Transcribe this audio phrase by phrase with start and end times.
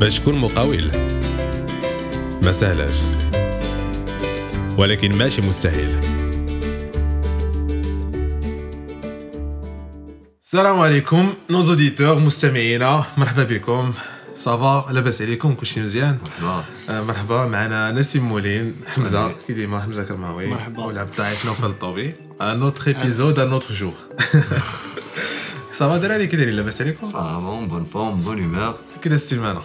[0.00, 0.90] باش تكون مقاول.
[2.44, 2.96] ما سهلاش
[4.78, 5.96] ولكن ماشي مستحيل.
[10.42, 13.92] السلام عليكم نوز اوديتور مستمعينا مرحبا بكم.
[14.38, 16.64] صافا لاباس عليكم؟ كلشي مزيان؟ مرحبا.
[16.88, 17.46] آه، مرحبا.
[17.46, 19.32] معنا نسيم مولين حمزة.
[19.46, 20.46] كي ديما حمزة كرماوي.
[20.46, 20.84] مرحبا.
[20.84, 23.94] والعبد عيط نوفل الطوبي ان اوتر ايبيزود ان اوتر جور
[25.78, 29.62] صافا دراري كي دايرين؟ لاباس عليكم؟ صافا بون فورم بون هيمور كي داز السيمانه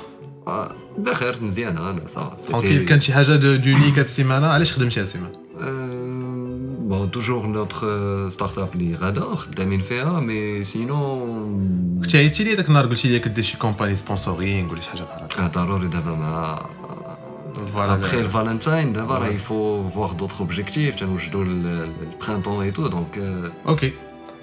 [0.99, 5.07] بخير مزيان انا صافا ترونكيل كان شي حاجه دو دونيك هاد السيمانه علاش خدمتي هاد
[5.07, 5.33] السيمانه
[6.89, 12.69] بون توجور نوتر ستارت اب اللي غادا خدامين فيها مي سينون كنت عيطتي لي داك
[12.69, 16.67] النهار قلتي لي كدير شي كومباني سبونسورينغ ولا شي حاجه بحال هكا ضروري دابا مع
[17.75, 19.33] فوالا ابخي الفالنتاين دابا راه Ouais.
[19.33, 23.19] يفو فواغ دوطخ اوبجيكتيف تنوجدوا البرانتون اي تو دونك
[23.67, 23.93] اوكي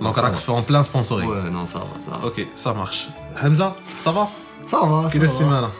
[0.01, 3.73] دونك راك في اون بلان سبونسورينغ وي نو صافا صافا اوكي سا مارش حمزه
[4.03, 4.29] صافا
[4.71, 5.71] صافا كي داز السيمانه أه،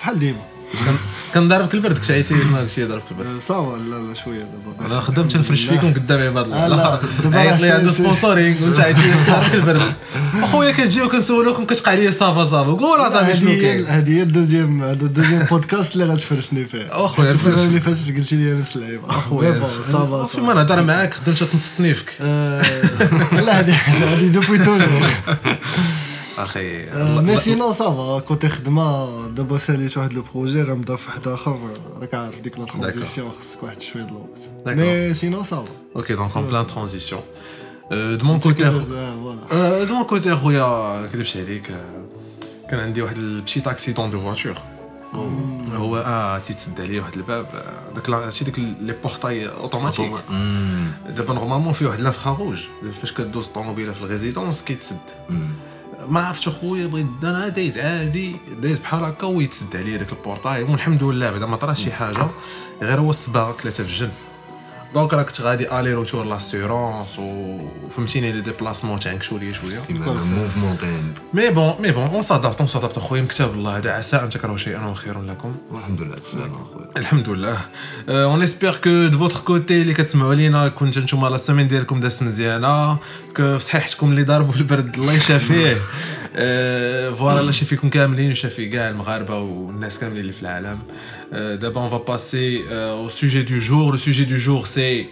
[0.00, 0.38] بحال ديما.
[1.34, 4.14] كان ضاربك البرد كنت عيطتي لي ما قلتي لي ضربك البرد أه، صافا لا لا
[4.14, 4.86] شوية دابا.
[4.86, 7.00] أنا خدمت تنفرش فيكم قدام عباد الله
[7.32, 9.92] عيط لي عنده سبونسورينغ وانت عيطتي لي ضربك البرد
[10.42, 12.70] أخويا كتجيو كنسولوكم كتقع لي صافا صافا.
[12.72, 13.86] قول أصاحبي شنو كاين.
[13.86, 16.86] هذه هي الدوزيام هذا الدوزيام بودكاست اللي غتفرشني فيه.
[16.90, 17.64] أخويا، السنة.
[17.64, 19.10] اللي فاتت قلتي لي نفس اللعيبة.
[19.10, 22.62] أخويا صافا في ما نهضر معاك خدمت تنصتني فيك أه،
[23.32, 25.06] لا هذه حاجة هذه دوبوي توجور
[26.38, 26.86] أخي
[27.20, 31.58] مي سينو صافا كوتي خدمة دابا ساليت واحد لو بروجي غنبدا في واحد آخر
[32.00, 34.78] راك عارف ديك لا ترانزيسيون خصك واحد شوية د الوقت.
[34.78, 37.20] مي سينو صافا أوكي دونك اون بلان ترانزيسيون
[37.90, 38.62] دو مون كوتي
[39.84, 41.72] دو مون كوتي اخويا كذبش عليك
[42.70, 44.54] كان عندي واحد البشيت اكسيدون دو فواتور
[45.74, 47.46] هو آه تيتسد عليه واحد الباب
[47.94, 50.12] داك شي داك لي بورتاي اوتوماتيك
[51.08, 52.64] دابا نورمالمون فيه واحد لانفرا روج
[53.00, 54.96] فاش كدوز الطوموبيله في الريزيدونس كيتسد
[56.08, 61.02] ما عرفتش اخويا بغيت أنا دايز عادي دايز بحال هكا ويتسد عليا داك البورتاي والحمد
[61.02, 62.28] لله بعدا ما طراش شي حاجة
[62.82, 64.12] غير هو الصباغه كلاتها في الجنب
[64.96, 71.14] دونك راه كنت غادي الي روتور لاسيورونس وفهمتيني لي ديبلاسمون تعنكشوا ليا شوية سيمانه موفمونتين
[71.34, 73.76] مي بون مي بون اون سادابت اون سادابت اخويا من كتاب الله.
[73.76, 75.54] هذا عسى أن تكرهوا شيئا وخير لكم.
[75.70, 76.86] والحمد لله السلامه أخويا.
[76.96, 77.58] الحمد لله
[78.08, 82.22] اون اسبيغ كو دو فوتر كوتي اللي كتسمعوا لينا كنت نتوما لا سيمين ديالكم دازت
[82.22, 82.96] مزيانة
[83.36, 85.76] كو صحيحتكم اللي ضربوا البرد الله يشافيه.
[87.15, 90.79] فوالا الله يشافيكم كاملين ويشافي كاع المغاربه والناس كاملين اللي في العالم
[91.33, 92.63] آه، دابا اون فا باسي
[93.05, 95.07] au sujet du jour le sujet du jour c'est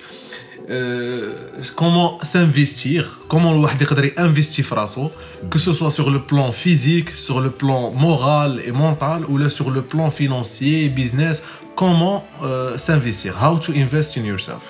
[0.70, 1.30] euh,
[1.76, 5.10] comment s'investir comment الواحد يقدر ينفيستي في راسو
[5.50, 9.50] que ce soit sur le plan physique sur le plan moral et mental ou là
[9.50, 11.44] sur le plan financier business
[11.76, 14.66] comment euh, s'investir how to invest in yourself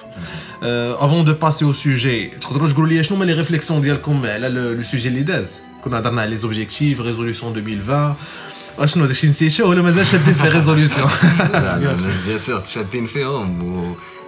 [0.64, 3.82] euh, avant de passer au sujet تقدروا تقولوا لي شنو هما لي ريفليكسيون
[5.84, 8.16] ديالكم على لو سوجي اللي داز كنا هضرنا على لي زوبجيكتيف ريزوليوشن 2020
[8.80, 11.02] اشنو داكشي نسيتو ولا مازال شادين في ريزوليوشن
[11.54, 11.96] لا لا
[12.26, 13.64] بيان سور شادين فيهم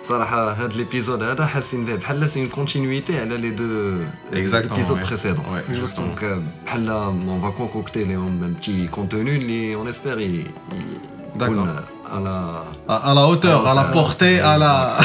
[0.04, 3.98] وصراحه هاد ليبيزود هذا حاسين به بحال سي اون كونتينيتي على لي دو
[4.32, 5.08] Exactement, ليبيزود ouais.
[5.08, 5.96] بريسيدون Ouais, justement.
[6.00, 11.76] دونك بحال اون فا كونكوكتي لهم ان بتي كونتوني اللي اون اسبير يكون
[12.13, 14.99] على à la hauteur à la portée à la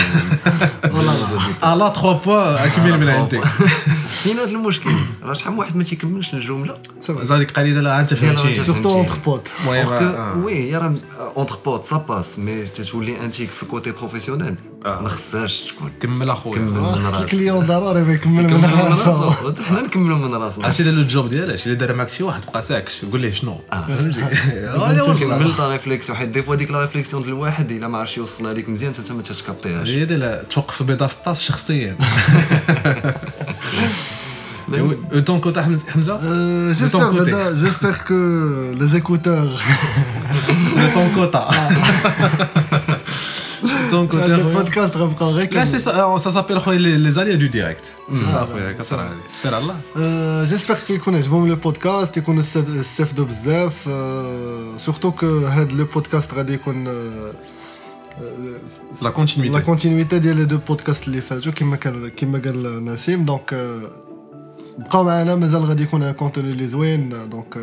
[1.70, 3.44] à la 3 points اكمل من عندك
[4.24, 6.78] فين هذا المشكل راه شحال من واحد ما تيكملش الجمله
[7.10, 10.44] زادك قليل لا انت فهمتي سورتو اونتر بوت المهم.
[10.44, 10.94] وي يا راه
[11.38, 14.56] اونتر بوت سا باس مي تتولي انتيك في الكوتي بروفيسيونيل.
[14.86, 16.72] ما خصهاش تكون كمل اخويا كمل.
[16.72, 17.24] من راسك.
[17.24, 19.32] الكليون ضروري ما يكمل كمل من راسو
[19.64, 22.62] حنا نكملوا من راسنا عرفتي دار الجوب ديالها شي اللي دار معك شي واحد بقى
[22.62, 23.58] ساكت قول ليه شنو.
[23.72, 28.18] فهمتي كمل تا ريفليكسيون حيت دي فوا ديك لا ريفليكسيون ديال الواحد إلا ما عرفش
[28.18, 31.96] يوصلها ليك مزيان انت ما تتكابتيهاش هي ديال توقف البيضه في الطاس شخصيا.
[35.40, 36.74] كنت حمزه Euh,
[37.62, 39.54] J'espère que les écouteurs,
[40.82, 41.44] de ton quota.
[43.91, 44.59] ton le quota.
[44.59, 45.85] podcast غنبقاو غير Là, c'est كنقول.
[45.85, 47.85] ça, euh, ça s'appelle خويا, les, les aléas du direct.
[48.09, 49.17] C'est ça, خويا, كثر هذه.
[49.43, 49.75] سير الله.
[49.97, 53.89] Euh, J'espère que يكون عجبهم لو بودكاست يكونوا است- استفدوا بزاف
[54.79, 56.89] سورتو كو هاد لو بودكاست غادي يكون
[59.03, 59.53] La continuité.
[59.53, 63.55] لا كونتينيتي ديال لي دو بودكاست اللي فاتوا كما كان كما قال نسيم دونك
[64.79, 67.59] بقاو معنا مازال غادي يكون ان كونتوني اللي زوين دونك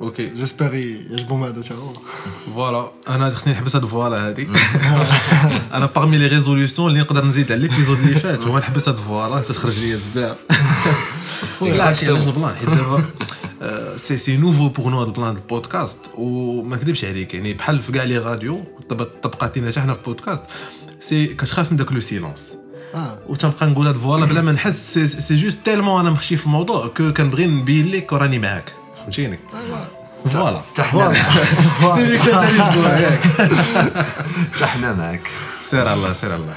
[0.00, 1.92] Ok, جيسبر يعجبهم هذا حتى هو
[2.54, 4.48] فوالا أنا خصني نحبس هاد فوالا هادي
[5.74, 9.40] أنا باغمي لي ريزوليوشن اللي نقدر نزيد على ليبيزود اللي فات هو نحبس هاد فوالا
[9.42, 10.36] تخرج ليا بزاف
[11.60, 13.02] لا هادشي علاش البلان حيت دابا
[13.62, 17.92] آه، سي سي نوفو بوغ نو هاد البلان البودكاست وما نكذبش عليك يعني بحال في
[17.92, 18.64] كاع لي راديو
[19.22, 20.42] طبقاتينا حتى حنا في بودكاست
[21.00, 22.48] سي كتخاف من داك لو سيلونس
[22.94, 26.46] آه وتنبقى نقول هاد فوالا بلا ما نحس سي- سي جوست تيلمون أنا مخشي في
[26.46, 28.72] الموضوع كو كنبغي نبين لك راني معاك
[29.03, 29.39] فهمتيني
[30.29, 33.19] فوالا حتى حنا فوالا سي فيك تاني تقول ياك
[34.53, 35.27] حتى حنا معاك
[35.65, 36.53] سير الله سير الله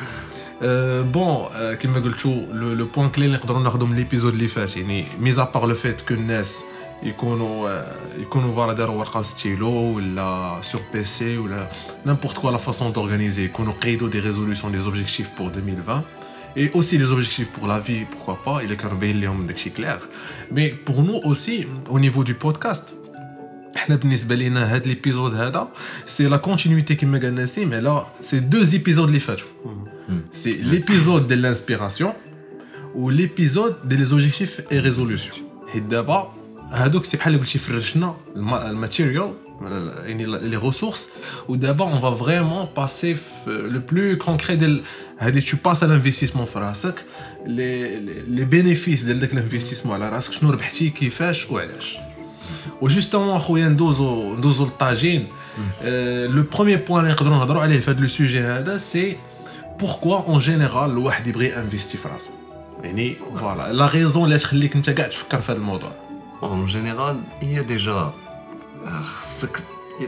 [1.03, 5.44] بون كما قلتو لو بوان كلي اللي نقدروا ناخذوا من ليبيزود اللي فات يعني ميزا
[5.55, 6.65] بار لو فيت كو الناس
[7.03, 11.69] يكونوا آه، يكونوا فوالا داروا ورقه وستيلو ولا سور بي سي ولا
[12.06, 16.03] نيمبورت كوا لا فاسون دورغانيزي يكونوا قيدوا دي ريزولوسيون دي زوبجيكتيف بور 2020
[16.56, 19.99] et aussi les objectifs pour la vie, pourquoi pas, il est كانوا لهم داكشي clair.
[20.50, 22.83] Mais pour nous aussi, au niveau du podcast,
[23.77, 25.69] حنا بالنسبه لينا هاد ليبيزود هذا
[26.06, 29.47] سي لا كونتينيتي كما قال نسيم على سي دو زيبيزود اللي فاتوا
[30.33, 32.12] سي ليبيزود ديال لانسبيراسيون
[32.94, 35.37] و ليبيزود ديال لي زوبجيكتيف اي ريزولوسيون
[35.73, 36.33] حيت دابا
[36.73, 39.33] هادوك سي بحال اللي قلتي فرشنا الماتيريال
[40.05, 41.09] يعني لي ريسورس
[41.49, 43.17] ودابا اون فا فريمون باسي
[43.47, 44.83] لو بلو كونكري ديال
[45.19, 47.05] هادي تو باس لانفستيسمون في راسك
[47.47, 47.97] لي
[48.29, 51.97] لي بينيفيس ديال داك الانفستيسمون على راسك شنو ربحتي كيفاش وعلاش
[52.81, 55.27] وجوستومون اخويا ندوزو ندوزو للطاجين
[56.29, 59.17] لو بروميي بوان اللي نقدروا نهضروا عليه في هذا لو سوجي هذا سي
[59.81, 62.31] بوركوا اون جينيرال الواحد يبغي انفيستي في راسو
[62.83, 65.93] يعني فوالا لا ريزون اللي تخليك انت كاع تفكر في هذا الموضوع
[66.43, 68.12] اون جينيرال هي ديجا
[69.05, 69.62] خصك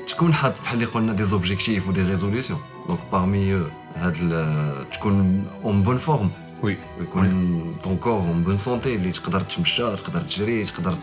[0.08, 2.58] تكون حاط بحال اللي قلنا دي زوبجيكتيف ودي ريزوليسيون
[2.88, 3.62] دونك بارمي
[3.94, 6.30] هاد ال- تكون اون بون فورم
[6.62, 10.94] وي ويكون طون كور اون بون سونتي اللي تقدر تمشى تقدر تجري تقدر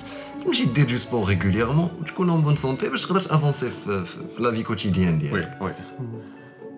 [0.46, 4.44] تمشي دير دو سبور ريغوليرمون وتكون اون بون سونتي باش تقدر تافونسي في, في, في
[4.44, 5.74] لا في كوتيديان وي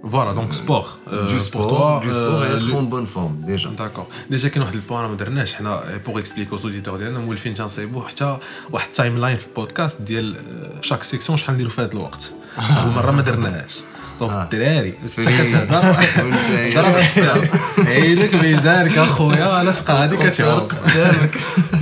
[0.03, 0.99] Voilà, donc sport.
[1.09, 2.01] Euh, euh, du sport,
[2.41, 3.69] euh, être en bonne forme déjà.
[3.71, 4.09] D'accord.
[4.31, 5.09] Déjà, a le point,
[6.05, 7.57] pour expliquer aux auditeurs, nous avons fait une
[8.93, 10.01] timeline podcast,
[10.83, 12.33] chaque section, je vais faire le temps.
[14.22, 14.44] نديرو في هذا الوقت هاد المره ما درناهاش دونك آه.
[14.44, 15.38] الدراري انت فري.
[15.38, 15.90] كتهضر
[16.24, 17.48] وانت انت راه تحسب
[17.88, 20.74] عينك ميزانك اخويا علاش بقى هادي كتعوق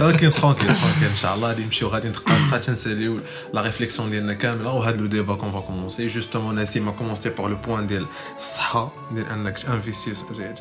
[0.02, 0.70] ولكن ترونكيل ترونكيل
[1.10, 3.20] ان شاء الله غادي نمشيو غادي نبقى نبقى تنساليو
[3.54, 7.56] لا ريفليكسيون ديالنا كامله وهذا لو ديبا كون فا كومونسي جوستومون نسيم كومونسي بار لو
[7.56, 8.06] بوان ديال
[8.40, 10.14] الصحه ديال انك تانفيستي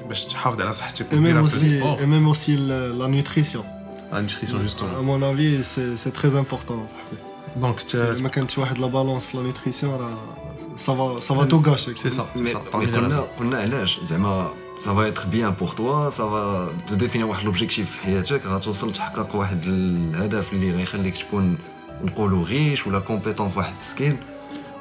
[0.09, 2.99] باش تحافظ على صحتك Et ودير même ان بو aussi, سبور et même aussi le-
[3.01, 3.65] la nutrition.
[4.13, 6.93] لا نوتريسيون À جوستومون mon avis, c'est c'est très important.
[7.57, 7.77] دونك
[8.21, 10.19] ما كانتش واحد لا بالونس في لا نوتريسيون راه
[10.79, 14.93] سافا سافا تو غاشي سي سا مي سي سا مي قلنا قلنا علاش زعما ça
[14.99, 19.35] va être bien pour toi ça va te définir واحد لوبجيكتيف في حياتك غتوصل تحقق
[19.37, 21.59] واحد الهدف اللي غيخليك تكون
[22.05, 24.17] نقولوا غيش ولا كومبيتون في واحد السكيل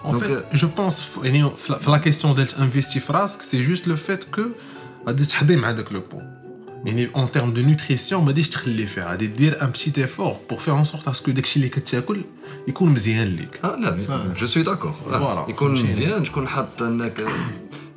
[0.06, 3.14] En Donc, fait, euh, je pense, يعني في la- في la question d'être investi في
[3.14, 4.42] راسك, c'est juste le fait que
[5.08, 6.20] غادي تحضي مع داك لو بو.
[6.86, 10.62] يعني en termes de nutrition ما غاديش تخلي فيها, غادي دير un petit effort pour
[10.62, 12.22] faire en sorte à ce que داكشي اللي كتاكل
[12.69, 13.61] يكون مزيان ليك.
[13.65, 14.35] آه لا آه.
[14.41, 14.95] جو سوي داكور.
[15.49, 15.89] يكون فهمتيني.
[15.89, 17.25] مزيان تكون حاط أنك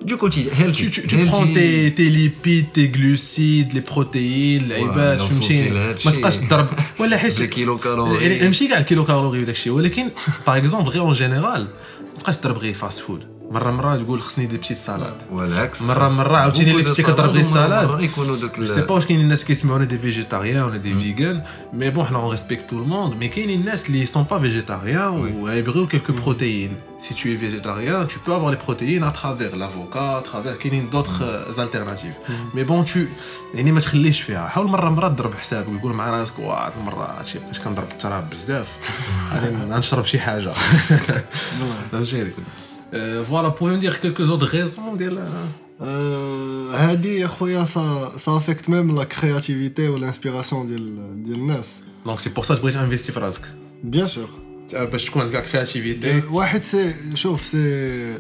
[0.01, 5.21] دو كوتي Tu, هيلثي tu, tu prends tes, tes lipides, tes glucides, les protéines, العيبات,
[5.21, 6.09] وصلتي فهمتيني؟ لهادشي.
[6.09, 6.67] ما تبقاش تضرب
[6.99, 10.09] ولا حيت لي كيلو يعني كالوري ماشي كاع الكيلو كالوري وداك الشيء ولكن
[10.47, 14.45] باغ اكزومبل غير اون جينيرال ما تبقاش تضرب غير فاست فود مرة مرة تقول خصني
[14.45, 17.87] دي بتيت سالاد والعكس مرة- مرة عاوتاني اللي كنتي كضرب السالاد.
[17.89, 21.41] مرة يكونوا دوك سي با واش كاينين الناس كيسمعونا دي فيجيتاريان ولا دي فيغان
[21.73, 25.07] مي بون حنا اون ريسبكت تو الموند مي كاينين الناس اللي سون با فيجيتاريان
[25.41, 30.19] ويبغيو كيلكو بروتيين سي تو اي فيجيتاريان تو بو افوار لي بروتيين ا ترافير لافوكا
[30.31, 32.13] ترافير كاينين دوطخ زالتيرناتيف
[32.53, 32.99] مي بون تو
[33.53, 34.47] يعني ما تخليش فيها.
[34.47, 38.67] حاول مرة مرة تضرب حساب ويقول مع راسك واه المره هادشي كنضرب التراب بزاف؟
[39.33, 40.51] غادي نشرب شي حاجة.
[41.91, 42.31] فهمتيني؟
[43.24, 45.28] فوالا بوغ ندير كيلكو زوت غيزون ديال
[45.80, 52.20] آه، هادي يا خويا سا سا افيكت ميم لا كرياتيفيتي والانسبيراسيون ديال ديال الناس دونك
[52.20, 53.42] سي بور سا تبغي تانفيستي في راسك
[53.84, 54.28] بيان سور
[54.72, 58.18] باش تكون عندك كرياتيفيتي واحد سي شوف سي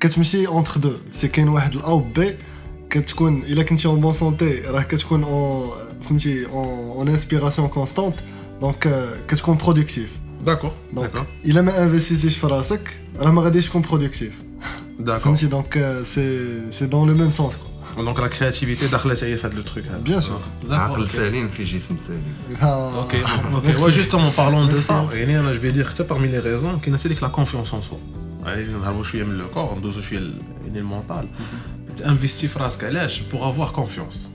[0.00, 2.36] كتمشي اونتر دو سي كاين واحد الاو بي
[2.90, 5.70] كتكون الا كنتي اون بون سونتي راه كتكون اون
[6.02, 8.14] فهمتي اون انسبيراسيون كونستانت
[8.60, 10.10] دونك كتكون برودكتيف
[10.43, 10.75] D'accord.
[10.93, 11.25] D'accord.
[11.43, 14.31] Il a investi sur Rasek, je suis productif.
[14.99, 15.35] D'accord.
[15.49, 16.03] Donc euh,
[16.71, 17.57] c'est dans le même sens.
[17.97, 19.85] Donc la créativité d'Akhlataïa fait le truc.
[19.89, 19.99] Hein.
[20.03, 20.39] Bien sûr.
[20.67, 20.97] D'accord.
[20.97, 21.07] Ok,
[22.61, 22.97] ah.
[23.57, 23.79] ok.
[23.79, 26.93] Ouais, juste en parlant de ça, je vais dire que c'est parmi les raisons qu'il
[26.93, 27.97] y a la confiance en soi.
[28.45, 31.25] Je suis le corps, je suis le mental.
[31.25, 32.09] Mhm.
[32.09, 32.83] Investir Rasek
[33.29, 34.29] pour avoir confiance,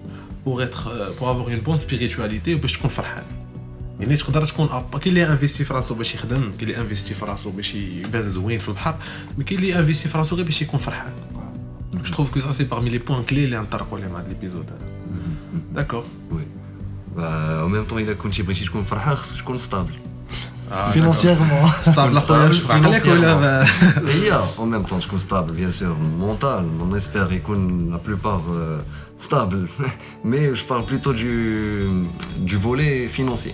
[0.45, 3.05] pour, être, euh, pour avoir une bonne spiritualité, pour être confiant.
[4.00, 7.26] يعني تقدر تكون ابا كاين اللي انفيستي في راسو باش يخدم كاين اللي انفيستي في
[7.26, 8.96] راسو باش يبان زوين في البحر
[9.38, 11.14] مي كاين اللي انفيستي في راسو غير باش يكون فرحان
[11.94, 14.90] جو تروف كو سا سي parmi les points clés اللي نطرقوا عليهم هذا ليبيزود هذا
[15.74, 16.48] داكور وي
[17.18, 19.94] او ميم طون الا كنتي بغيتي تكون فرحان خصك تكون ستابل
[20.94, 23.66] فينانسييرمون صعب اخويا شوف عقلك ولا
[24.08, 28.82] هي او ميم طون تكون ستابل بيان سور مونتال اون اسبير يكون لا بلوبار
[29.20, 29.68] ستابل
[30.24, 32.04] مي جو بارل بلوتو دو
[32.40, 33.54] دو فولي فينانسيي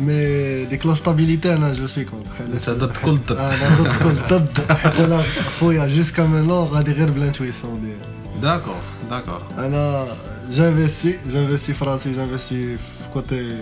[0.00, 4.36] مي ديك لا ستابيليتي انا جو سوي كونتر انت ضد كل ضد انا ضد كل
[4.36, 5.22] ضد حيت انا
[5.60, 8.10] خويا جوسكا مينون غادي غير بلانتويسيون ديالي
[8.42, 8.76] داكور
[9.10, 10.06] داكور انا
[10.50, 13.56] جانفيستي جانفيستي في راسي جانفيستي في كوتي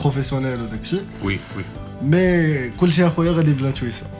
[0.00, 1.64] بروفيسيونيل وداك الشيء وي وي
[2.02, 4.10] مي كلشي اخويا غادي بلانتويسيون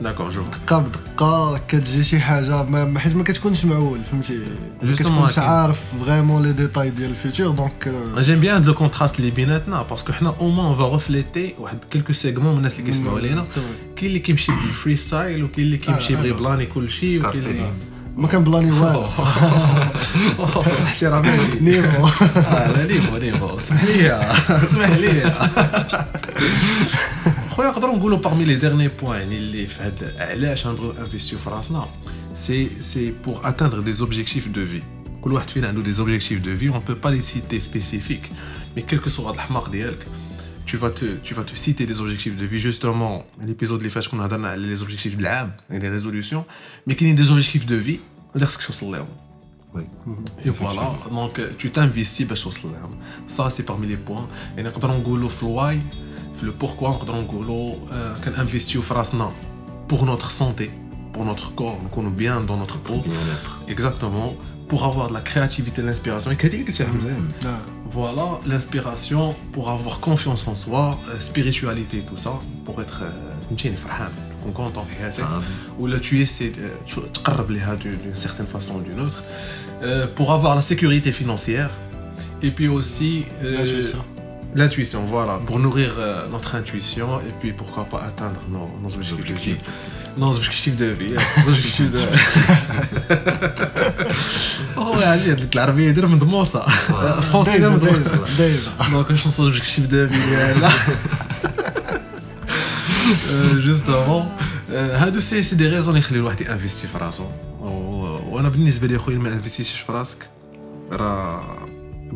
[0.00, 4.40] داكور جو دقه بدقه كتجي شي حاجة ما حيت ما كتكونش معول فهمتي؟
[4.82, 5.38] ما كتكونش.
[5.38, 10.34] عارف فريمون لي ديتاي ديال الفيوتور دونك J'aime bien le contraste اللي بيناتنا باسكو حنا
[10.40, 13.44] أو موان فا ريفليتي واحد كيلكو سيغمون من الناس اللي كيسمعوا لينا.
[13.96, 16.34] كاين اللي كيمشي بالفري ستايل وكاين اللي كيمشي آه، بغي آه.
[16.34, 17.72] بلاني كل شيء وكاين اللي.
[18.16, 19.04] ما كان بلاني والو
[20.84, 22.06] احترام ماشي نيفو.
[22.36, 23.58] آه لا نيفو نيفو.
[23.58, 24.12] اسمح لي
[24.64, 25.32] اسمح لي
[27.55, 31.49] خويا نقدروا نقولوا parmi les derniers points يعني اللي في هاد علاش نبغيو انفيستيو في
[31.49, 31.87] راسنا
[32.33, 34.83] سي سي pour atteindre des objectifs de vie
[35.21, 38.31] كل واحد فينا عنده des objectifs de vie on peut pas les citer spécifiques
[38.75, 40.07] mais quel que soit الحماق ديالك
[40.67, 44.07] tu vas te tu vas te citer des objectifs de vie justement l'épisode اللي فات
[44.07, 46.43] كنا هضرنا على les objectifs de العام les résolutions
[46.89, 47.99] mais كاينين des objectifs de vie
[48.35, 49.07] اللي خصك توصل لهم
[49.73, 49.83] وي
[50.45, 50.87] Et voilà,
[51.19, 52.91] donc euh, tu t'investis باش توصل لهم.
[53.27, 54.27] Ça c'est parmi les points.
[54.57, 55.79] يعني نقدروا نقولوا في الواي
[56.39, 59.31] في لو بوركوا نقدروا نقولوا آه، كنانفيستيو في راسنا
[59.93, 60.69] pour notre santé,
[61.13, 62.93] pour notre corps, نكونوا bien dans notre peau.
[63.07, 63.17] بيان
[63.67, 64.33] اتر Exactement.
[64.73, 66.31] Pour avoir de la créativité, de l'inspiration.
[66.31, 67.47] Et qu'est-ce que tu as dit
[67.99, 72.33] Voilà, l'inspiration pour avoir confiance en soi, euh, spiritualité, tout ça,
[72.65, 74.09] pour être euh, فهمتيني فرحان
[74.41, 75.25] تكون content في حياتك.
[75.79, 79.23] ou là tu essaies de tu- تقرب لها d'une d'une certaine façon ou d'une autre
[79.83, 81.69] euh, pour avoir la sécurité financière
[82.43, 83.83] et puis aussi euh,
[84.59, 84.99] L'intuition.
[85.01, 89.31] l'intuition voilà pour nourrir euh, notre intuition et puis pourquoi pas atteindre nos, nos objectifs
[89.31, 89.57] de vie
[90.21, 91.15] nos objectifs de vie
[91.45, 92.01] nos objectifs de
[94.77, 96.65] oh عادي هاد العربيه يدير من ضموسه
[97.21, 100.71] فرونسي دايزا من دايزا ضموسه دايزا دونك واش نوصل objectif de vie ديالنا
[103.53, 104.29] جوستومون
[104.69, 107.23] هادو سي سي دي ريزون يخلي الواحد ينفيستي في راسو
[107.61, 110.29] و- وانا بالنسبه لي خويا ما انفيستيش في راسك
[110.91, 111.43] راه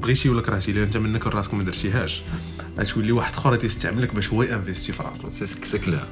[0.02, 2.22] بغيتي ولا كرهتي لأن انت منك راسك ما درتيهاش.
[2.78, 6.06] غتولي واحد اخر غادي يستعملك باش هو ينفيستي في راسو سي كلير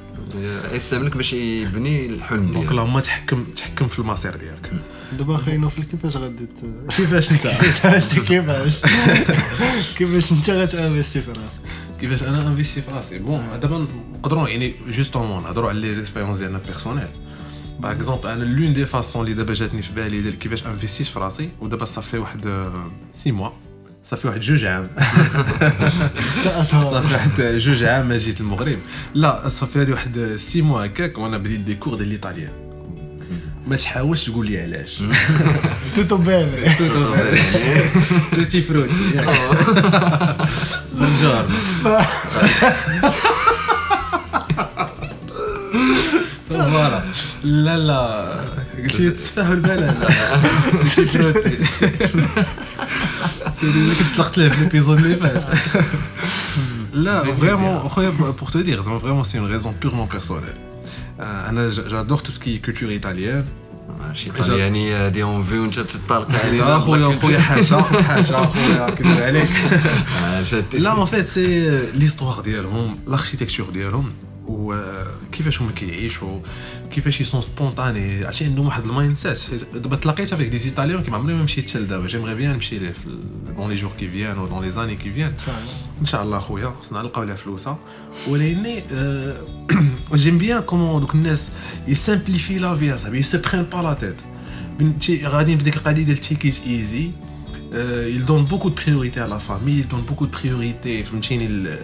[0.72, 4.72] يستعملك باش يبني الحلم دونك ديالو اللهم تحكم تحكم في المصير ديالك.
[5.18, 6.46] دابا خلينا في كيفاش غادي
[6.96, 8.82] كيفاش انت؟ انت كيفاش؟
[9.98, 11.52] كيفاش انت غتانفيستي في راسك؟
[12.00, 16.58] كيفاش أنا انفيستي في راسي؟ بون دابا نقدروا يعني جوستومون نهضروا على لي زيكسبيريونس ديالنا
[16.66, 17.08] بيرسونيل
[17.80, 21.18] باغ اكزومبل أنا لون دي فاسون اللي دابا جاتني في بالي ديال كيفاش انفيستيت في
[21.18, 22.70] راسي ودابا صافي واحد
[23.14, 23.50] سي موا
[24.10, 24.88] صافي واحد جوج عام.
[26.64, 26.76] صافي
[27.14, 28.78] واحد جوج عام ما جيت المغرب
[29.14, 32.50] لا صافي هادي واحد سي موا هكاك وأنا بديت دي كور ديال الايطاليان
[33.66, 35.02] ما تحاولش تقول لي علاش.
[35.96, 36.74] توتو بيني
[38.34, 39.24] توتي فروتي
[40.94, 41.44] بونجور
[46.48, 47.02] فوالا
[47.44, 48.34] لا لا
[48.84, 50.08] قلتي تتفاهل بلا لا
[50.80, 51.58] توتي فروتي
[54.17, 55.43] طلقت له في ليبيزود اللي فات
[56.93, 60.53] لا فريمون خويا بور تو دير زعما فريمون سي اون ريزون بيغمون بيرسونيل
[61.19, 63.45] انا جادور تو سكي كولتور ايطاليان
[64.13, 69.21] شي طلياني هادي اون في وانت تطالق علينا لا خويا خويا حاشا حاشا خويا كذب
[69.21, 69.49] عليك
[70.23, 74.13] آه، شادي لا ان فيت سي ليستوار ديالهم الاركيتكتور ديالهم
[74.68, 76.40] وكيفاش هما كيعيشوا
[76.90, 81.34] كيفاش يسون سبونطاني عرفتي؟ عندهم واحد المايند سيت دابا تلاقيت افيك دي ايطاليان كيما عمري
[81.34, 83.18] ما مشيت حتى لدابا جيمغي بيان نمشي ليه في
[83.56, 85.32] دون لي جور كي فيان و دون لي زاني كي فيان
[86.00, 86.38] إن شاء الله.
[86.38, 87.78] خويا خصنا نلقاو لها فلوسها.
[88.28, 88.82] ولكن
[90.14, 91.48] جيم بيان كومون دوك الناس
[91.88, 97.10] يسامبليفي لا في صاحبي يسو برين با لا تيت غاديين بديك القضية ديال تيكيت ايزي
[97.74, 101.04] Euh, il donne beaucoup de priorité à la famille, il donne beaucoup de priorité.
[101.04, 101.76] Euh,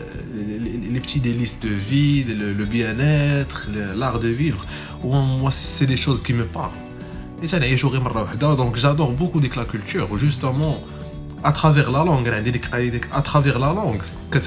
[0.93, 4.64] les petits délices de vie, le, bien-être, l'art de vivre.
[5.03, 6.71] Moi, c'est des choses qui me parlent.
[7.43, 7.49] Et
[8.57, 10.83] donc j'adore beaucoup la culture, justement,
[11.43, 12.43] à travers la langue, hein,
[13.12, 14.00] à travers la langue,
[14.31, 14.38] que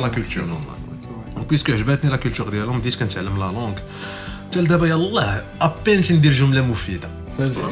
[0.00, 0.44] la culture.
[1.46, 3.78] Puisque je maintenais la culture de la langue, je la langue.
[5.60, 6.20] à peine je une
[7.38, 7.70] فهمتي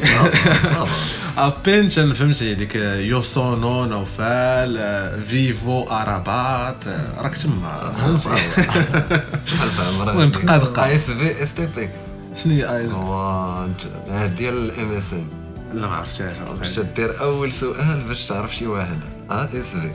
[1.37, 10.85] ابين فهمتي ديك يوسونو نوفال فيفو ارابات راك تما شحال فاهم المهم دقة.
[10.85, 11.89] اي اس في اس تي بي
[12.35, 15.27] شنو هي هو انت- هاد ديال الام اس ان
[15.73, 18.99] لا ما عرفتهاش باش دير اول سؤال باش تعرف شي واحد
[19.31, 19.91] ا اس في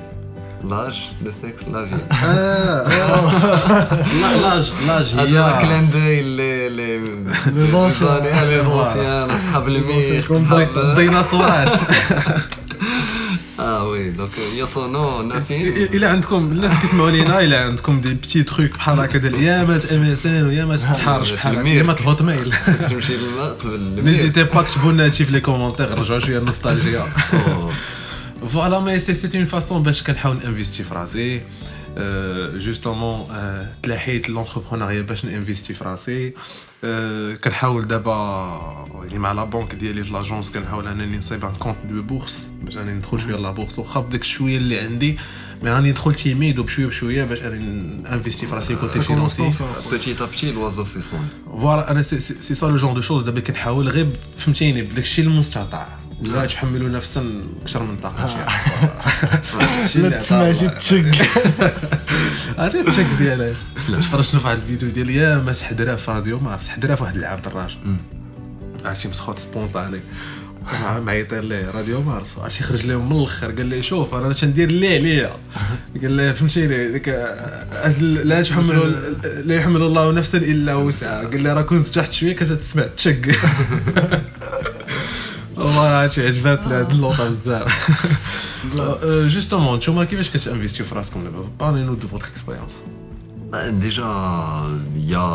[0.70, 1.94] لاج لو سكس لا في.
[4.20, 6.96] لا- لاج لاج هي كلان داي لي لي.
[7.46, 7.70] لي
[8.64, 10.30] زونسيان اصحاب الميخ
[10.76, 11.72] الديناصورات
[13.60, 18.70] آه وي دونك يصونو ناسين الا عندكم الناس كيسمعوا لينا الا عندكم دي بتي تروك
[18.70, 21.76] بحال هكا ديال ايامات ام اس ان ويامات تحارش بحال هكا الميرك.
[21.76, 22.52] ايامات الهوت ميل
[22.88, 24.04] تمشي للماء قبل.
[24.04, 27.04] نيزيتي با كتبوا لنا هادشي في لي كومونتير رجعوا شوية النوستالجيا.
[28.48, 31.40] فوالا مي سي سيت اون فاسون باش كنحاول انفيستي في راسي.
[32.58, 33.26] جوستومون
[33.82, 36.32] تلاحيت لونتربرونيا باش نانفيستي في راسي.
[36.84, 38.14] آه، كنحاول دابا
[39.04, 42.76] يعني مع لا بونك ديالي في لاجونس كنحاول أنني نصيب ان كونت دو بورس باش
[42.76, 45.18] أنني ندخل شوية لا بورس واخا بداك الشويه اللي عندي
[45.62, 49.52] مي راني ندخل تيميد وبشويه بشوية باش أنني انفيستي في راسي كوتي فينونسي
[49.90, 51.00] بوتيت ا بتي لوازو في
[51.46, 54.06] فوالا أنا سي سي سي سا لو جون دو شوز دابا كنحاول غير
[54.38, 56.01] فهمتيني بداك الشيء المستطاع.
[56.28, 58.46] لا تحملوا نفسا أكثر من طاقتها
[59.96, 61.14] لا تسمع شي تشك.
[62.58, 63.56] عرفتي التشيك ديالاش
[63.88, 67.14] تفرجنا في واحد الفيديو ديال يا ماس حدرا في راديو ما عرفت حدرا في واحد
[67.14, 67.76] اللعاب الراجل.
[68.84, 70.00] عرفتي مسخوط سبونطاني.
[70.82, 74.68] مع- معيطين ليه راديو مارس عرفتي خرج لهم من الآخر قال لي شوف أنا تندير
[74.68, 75.30] اللي عليا
[76.02, 78.86] قال لي فهمتيني ديك هاد ال- لا تحملوا
[79.44, 81.24] لا يحمل الله نفسا إلا وسعها.
[81.26, 83.36] قال لي راه كنت تحت شوية كتسمع تشك.
[85.61, 87.91] والله هادشي عجباتني هاد اللوطه بزاف
[89.33, 92.73] جوستومون نتوما كيفاش كتانفيستيو في راسكم دابا بارلي نو دو فوتر اكسبيريونس
[93.87, 94.11] Déjà,
[95.01, 95.29] il y a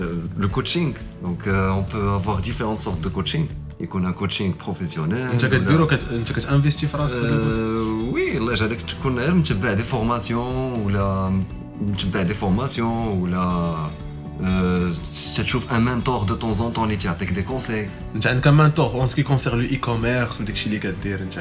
[0.00, 0.90] euh, le coaching.
[1.26, 3.44] Donc, euh, on peut avoir différentes sortes de coaching.
[3.80, 5.32] Il y a un coaching professionnel.
[5.32, 6.00] انت ولا- كديرو كت...
[6.12, 11.40] انت كتانفيستي في راسك Euh, oui, الله يجعلك تكون غير متبع دي فورماسيون ولا
[11.80, 13.90] متبع دي فورماسيون ولا آه،
[15.36, 19.06] تشوف ان منتور دو طون زون طون اللي تعطيك دي كونساي انت عندك مانتور اون
[19.06, 21.38] سكي كونسير لو اي كوميرس وداكشي اللي كدير انت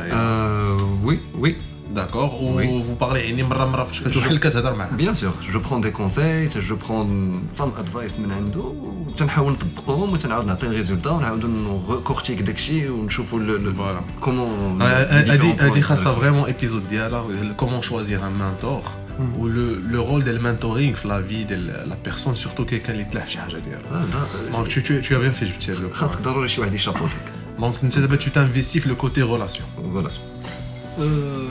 [1.04, 1.56] وي وي
[1.96, 2.68] داكور Oui.
[2.68, 5.82] و فو بارلي يعني مره مره فاش كتروح بحال كتهضر معاه بيان سور جو برون
[5.82, 8.60] دي كونساي جو برون سام ادفايس من عنده
[9.08, 14.20] وتنحاول نطبقهم وتنعاود نعطي ريزولتا ونعاودو نكورتيك داكشي ونشوفوا Voilà.
[14.22, 18.54] كومون هادي هادي خاصها فريمون ايبيزود ديالها كومون شوازير ان
[19.20, 19.48] مانتور و
[19.92, 23.32] لو رول ديال المانتورينغ في لا في ديال لا بيرسون سورتو كيكان اللي تلاح في
[23.32, 24.06] شي حاجه ديالها
[24.52, 27.22] دونك tu tu tu as bien fait جبتي هاد لو خاصك ضروري شي واحد يشابوتك
[27.60, 30.10] دونك انت دابا tu t'investis في لو كوتي ريلاسيون فوالا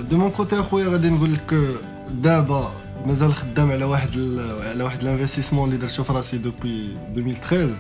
[0.03, 1.75] دو مون كوتي اخويا غادي نقول لك
[2.11, 2.73] دابا
[3.07, 7.71] مازال خدام على واحد ال- على واحد الانفستيسمون اللي درتو في راسي دوبوي 2013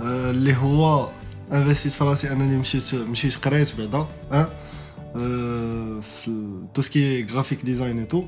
[0.00, 1.08] آه، اللي هو
[1.52, 4.48] انفستيت في راسي انني مشيت مشيت قريت بعدا ها
[5.16, 6.30] آه، في
[6.74, 8.24] تو سكي غرافيك ديزاين اي تو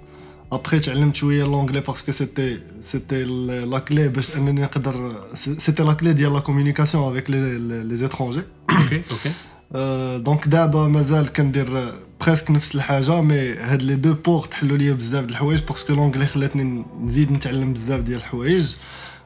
[0.52, 6.12] ابخي تعلمت شويه لونجلي باسكو سيتي سيتي لا كلي باش انني نقدر سيتي لا كلي
[6.12, 9.32] ديال لا كومونيكاسيون افيك لي لي زيترونجي اوكي اوكي
[9.74, 14.92] آه، دونك دابا مازال كندير بريسك نفس الحاجه مي هاد لي دو بور تحلوا ليا
[14.92, 18.74] بزاف د الحوايج باسكو لونجلي خلاتني نزيد نتعلم بزاف ديال الحوايج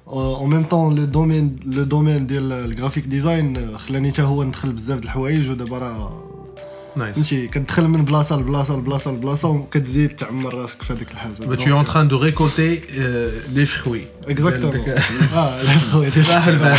[0.06, 4.98] اون ميم طون لو دومين لو دومين ديال الجرافيك ديزاين خلاني حتى هو ندخل بزاف
[4.98, 6.27] د الحوايج ودابا راه نايس
[6.95, 12.05] فهمتي؟ كتدخل من بلاصة لبلاصة لبلاصة لبلاصة وكتزيد تعمر راسك في هذيك الحاجة en train
[12.05, 14.29] de récolter euh, les fruits.
[14.29, 14.89] اكزاكتومون
[15.33, 16.77] آه صراحة البال.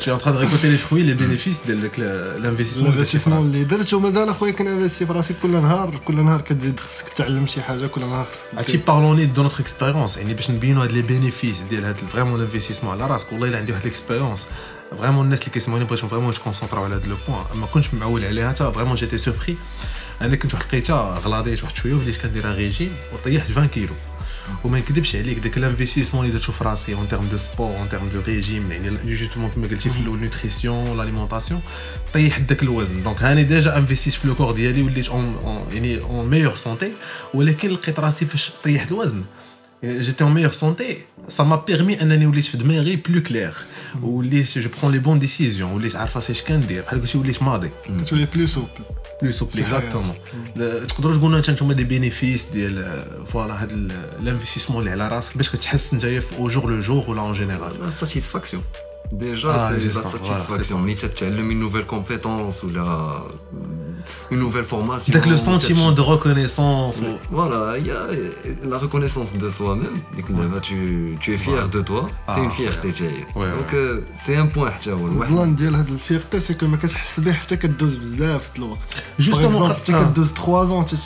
[0.00, 3.26] Tu es en train de récolter les fruits, les bénéfices ديال داك الانفستيسمون راسك.
[3.26, 3.94] اللي درت.
[3.94, 8.00] ومازال أخويا كنفيستي في راسي كل نهار كل نهار كتزيد خصك تعلم شي حاجة كل
[8.00, 11.96] نهار خصك عرفتي بارلوني دو نوتر اكسبيريونس يعني باش نبينوا هاد لي بينيفيس ديال هاد
[12.12, 13.32] فريمون الانفستيسمون على راسك.
[13.32, 14.46] والله إلا عندي واحد الاكسبيريونس
[14.98, 18.48] فريمون الناس اللي كيسمعوني بغيتهم فريمون يتكونسونطراو على هاد لو بوان ما كنتش معول عليها
[18.50, 19.56] حتى فريمون جيتي سوربري
[20.20, 23.94] أنا كنت واحد لقيتها غلاضيت واحد شوية وبديت كندير ريجيم وطيحت 20 كيلو
[24.64, 28.08] وما نكذبش عليك داك الانفستيسمون اللي درتو في راسي اون تيرم دو سبور اون تيرم
[28.08, 31.60] دو ريجيم يعني جوستومون كما قلتي في النوتريسيون لاليمونطاسيون
[32.14, 35.36] طيحت داك الوزن دونك هاني ديجا انفستيت في لو كور ديالي وليت اون
[35.72, 36.92] يعني اون ميور سونتي
[37.34, 39.24] ولكن لقيت راسي فاش طيحت الوزن
[39.83, 40.97] جيتي اون ميور سونتي
[41.29, 43.53] سا ما بيرمي انني وليت في دماغي بلو كلير
[44.01, 47.69] وليت جو برون لي بون ديسيزيون وليت عارف راسي اش كندير بحال قلتي وليت ماضي
[48.01, 48.67] كتولي بلو سوبل
[49.21, 49.77] بلو سوبل في الحياة.
[49.77, 50.15] اكزاكتومون
[50.87, 53.71] تقدروا تقولوا انت نتوما دي بينيفيس ديال فوالا هاد
[54.19, 57.93] الانفستيسمون اللي على راسك باش كتحس نتايا في او جور لو جور ولا اون جينيرال
[57.93, 58.63] ساتيسفاكسيون
[59.12, 60.78] Déjà, ah, c'est la satisfaction.
[60.78, 60.94] Voilà,
[61.34, 61.50] bon.
[61.50, 62.70] une nouvelle compétence ou
[64.30, 65.12] une nouvelle formation.
[65.12, 67.00] Donc le sentiment de reconnaissance.
[67.30, 68.06] Voilà, il y a
[68.68, 70.00] la reconnaissance de soi-même.
[70.62, 72.06] Tu, tu, es fier de toi.
[72.26, 72.88] Ah, c'est une fierté.
[73.34, 74.70] Donc euh, c'est un point.
[74.70, 75.84] La
[76.40, 76.66] c'est que
[77.46, 77.60] tu as
[79.18, 80.96] tu ans, tu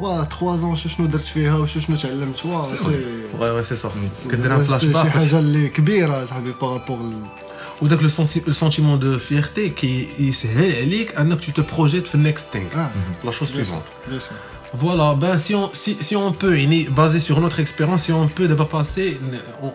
[0.00, 2.84] واه 3 زون شو شنو درت فيها وشو شنو تعلمت واه سي سي
[3.38, 3.88] Ouais, ouais, c'est ça.
[4.22, 7.12] سي كدير ان فلاش شي باك حاجه اللي كبيره صاحبي بارابور
[7.82, 12.14] وداك لو سونسي- le sentiment de fierté كي يسهل عليك انك tu te projettes في
[12.14, 12.90] النكست thing اه
[13.24, 14.38] la chose suivante بيان سور
[14.82, 18.26] Voilà, ben si on, si, si on peut, يعني, basé sur notre expérience, si on
[18.36, 19.18] peut d'abord passer,
[19.62, 19.70] on,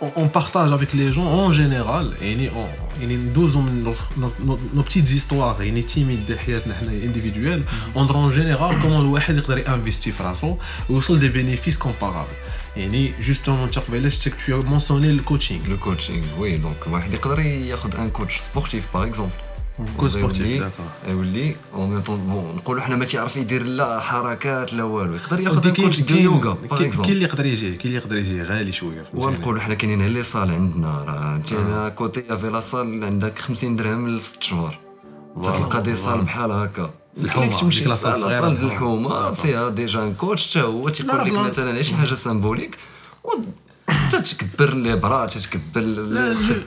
[0.00, 4.46] on, on partage avec les gens en général, يعني, on, يعني, ندوزو من nos, nos,
[4.46, 9.36] nos, nos petites histoires, يعني, timides ديال حياتنا حنا individuelles, on en général comment الواحد
[9.36, 10.56] يقدر ينفيستي في راسو
[10.90, 12.76] ويوصل des bénéfices comparables.
[12.76, 16.58] يعني, justement, انت قبيله شتك tu as mentionné le coaching, Le coaching, oui.
[16.58, 19.36] Donc واحد يقدر ياخذ un coach sportif par exemple.
[19.79, 21.09] يقدر sportif, يولي- d'accord.
[21.09, 25.39] يولي اون ميم طون بون نقولوا حنا ما تيعرف يدير لا حركات لا والو يقدر
[25.39, 25.75] ياخذ de
[26.07, 26.91] yoga par كاين.
[27.11, 31.03] اللي يقدر يجي كاين اللي يقدر يجي غالي شوية؟ ونقولوا حنا كاينين لي صال عندنا
[31.03, 34.77] راه أنت أنا كوتي افي لا صال عندك 50 درهم لست شهور
[35.43, 40.61] تتلقى دي صال بحال هكا الحومة، كليك تمشي ديال الحومة فيها ديجا ان كوتش حتى
[40.61, 41.31] هو تيقول لك.
[41.49, 42.77] مثلا شي حاجة سامبوليك
[44.11, 45.81] تتكبر لي برا تتكبر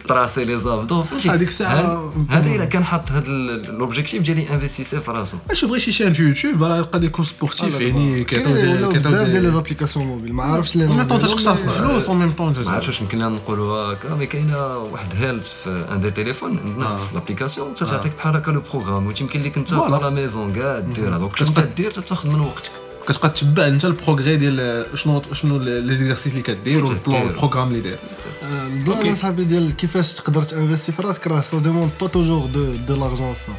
[0.09, 3.31] تراسي لي زابدو فهمتي؟ هذيك هاد- هذا إلا كان حاط هذا
[3.71, 5.37] لوبجيكتيف ديالي انفستيسي في راسو.
[5.53, 9.43] شوف غير شي شان في يوتيوب راه يلقى دي كورس سبورتيف يعني كيعطيو بزاف ديال
[9.43, 12.89] لي زابليكاسيون موبيل ما عارفش لي ميم طون مي- الفلوس اون ميم طون ما عرفتش
[12.89, 16.97] واش يمكن لنا نقولوا هكا مي كاينة واحد هيلث في ان دي تيليفون عندنا آه.
[16.97, 19.73] في لابليكاسيون تتعطيك بحال هكا لو بروغرام ويمكن لك انت.
[19.73, 22.71] لا ميزون قاعد ديرها دونك انت دير تتاخذ من وقتك.
[23.09, 27.27] كتبقى تتبع انت البروغري ديال شنو شنو لي زيكزارسيس اللي كدير والبلان.
[27.29, 27.99] البروغرام اللي داير
[28.43, 29.13] آه، البلان أوكي.
[29.13, 33.35] اصاحبي ديال كيفاش تقدر تانفيستي في راسك راه سا دوموند با توجور دو دو لارجون
[33.35, 33.53] سا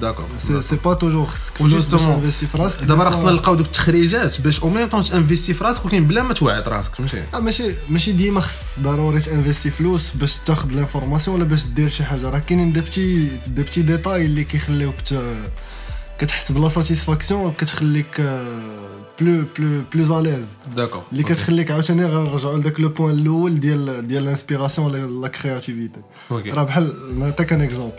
[0.00, 3.66] داكور سي سي با توجور خصك justement، تانفيستي في راسك دابا راه خصنا نلقاو دوك
[3.66, 7.40] التخريجات باش أو ميم طون تانفيستي في راسك ولكن بلا ما توعد راسك فهمتي؟ آه
[7.40, 12.30] ماشي ماشي ديما خص ضروري تانفيستي فلوس باش تاخذ لانفورماسيون ولا باش دير شي حاجة.
[12.30, 14.94] راه كاينين دي بتي دي بتي ديتاي اللي كيخليوك
[16.18, 18.20] كتحس بلا ساتيسفاكسيون وكتخليك
[19.20, 24.22] بلو بلو بلو اليز داكور اللي كتخليك عاوتاني غنرجعوا لذاك لو بوين الأول ديال ديال
[24.22, 26.00] الانسبيراسيون ولا لا كرياتيفيتي
[26.30, 27.92] راه بحال نعطيك ان اكزومبل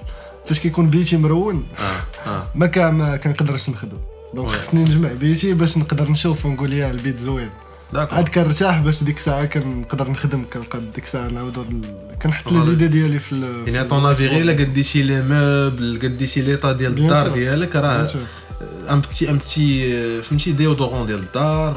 [0.45, 3.97] فاش كيكون بيتي مرون آه آه ما كنقدرش نخدم.
[4.34, 4.49] دونك.
[4.56, 7.49] خصني نجمع بيتي باش نقدر نشوف ونقول يا البيت زوين.
[7.93, 11.86] عاد كان ارتاح باش ديك الساعة كنقدر نخدم كنقاد ديك الساعة نعاود
[12.21, 16.97] كنحط لي زيدة ديالي في يعني طون افيغي الا قديتي لي موبل قديتي ليطا ديال
[16.97, 18.08] الدار ديالك راه
[18.57, 18.90] sûr.
[18.90, 21.74] ان بتي ان بتي فهمتي ديودورون ديال الدار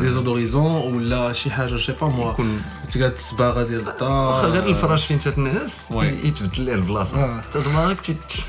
[0.00, 5.06] ديزودوريزون ولا شي حاجه جو با موا يكون تقاد الصباغه ديال الدار واخا غير الفراش
[5.06, 6.06] فين تتنعس وي.
[6.08, 7.40] ي- يتبدل ليه البلاصه آه.
[7.40, 8.44] حتى دماغك تت-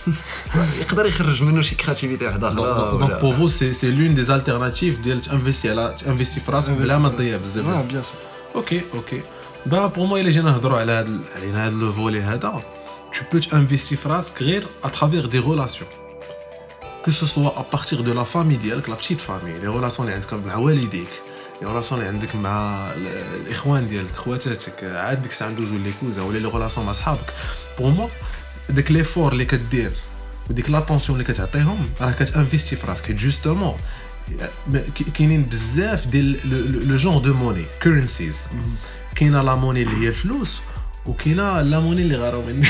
[0.82, 2.58] يقدر يخرج منه شي كرياتيفيتي واحده اخرى
[2.92, 6.72] دونك ولا- بور فو سي سي لون دي زالتيرناتيف ديال تانفيستي على تانفيستي في راسك
[6.72, 8.04] بلا ما تضيع اه بزاف بيان سور
[8.56, 9.22] اوكي اوكي
[9.66, 12.62] با بور موا الا جينا نهضروا على هذا علينا هذا لو فولي هذا
[13.14, 16.09] tu peux t'investir في راسك غير à travers des relations
[17.07, 20.13] Que ce soit à partir de la famille ديالك la petite famille les relations اللي
[20.13, 21.09] عندك مع والديك
[21.63, 23.07] les relations اللي عندك مع ال-
[23.47, 27.33] الاخوان ديالك خواتاتك عاد ديك الساعة ندوزو لي كوزا ولا لي ريلاسيون مع صحابك
[27.79, 28.09] بور موا
[28.69, 29.93] داك ليفور اللي كدير
[30.51, 33.11] وديك لاتونسيون اللي كتعطيهم راه كتانفيستي في راسك.
[33.13, 33.77] جوستومون
[35.15, 36.39] كاينين بزاف ديال
[36.89, 38.37] لو جونغ دو موني كورنسيز
[39.15, 40.61] كاينة لا موني اللي هي الفلوس
[41.07, 42.67] وكاينه لا موني اللي غاراو مني.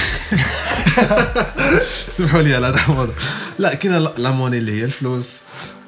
[2.16, 3.14] سمحوا لي على هذا الموضوع.
[3.58, 5.38] لا كاينة لا- لا موني اللي هي الفلوس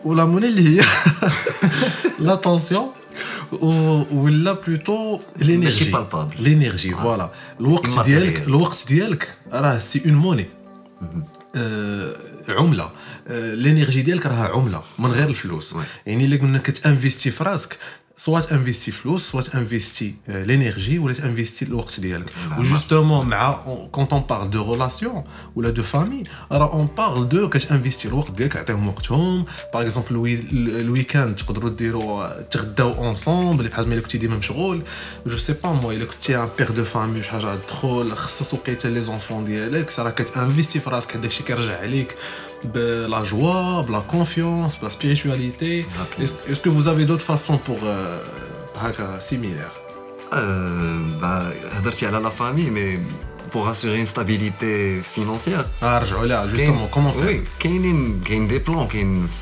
[0.04, 0.84] ولا موني اللي هي
[2.26, 2.86] لاتونسيون
[4.12, 6.40] ولا بلوتو لينيرجي palpable.
[6.40, 8.04] لينيرجي فوالا الوقت.
[8.04, 10.46] ديالك الوقت ديالك راه سي اون موني
[11.56, 12.16] آه،
[12.48, 12.84] عملة.
[12.84, 12.90] آه،
[13.28, 15.74] الانرجي ديالك راها عملة من غير الفلوس.
[16.06, 17.76] يعني إلا قلنا كتانفيستي في راسك
[18.16, 22.62] soit investi flous, soit investi euh, l'énergie, ou investi l'ours ah, Ou bah.
[22.62, 27.58] justement, ah, quand on parle de relations ou là de famille, on parle de que
[27.70, 28.30] investi l'ours
[29.72, 31.98] par exemple le, week-end, tu peux dire
[32.98, 33.70] ensemble,
[35.26, 37.30] je sais pas moi, il y a un père de famille, je
[37.66, 38.04] trop,
[38.84, 39.42] les enfants,
[39.88, 40.04] ça
[40.36, 40.80] investi
[42.74, 45.86] la joie, la confiance, la spiritualité.
[46.20, 48.22] Est-ce que vous avez d'autres façons pour euh,
[49.20, 49.74] similaires?
[50.32, 51.44] Euh, bah,
[52.06, 52.98] à la famille, mais
[53.52, 55.64] pour assurer une stabilité financière.
[55.82, 58.88] Ah, là, justement, comment faire Oui, il y a des plans,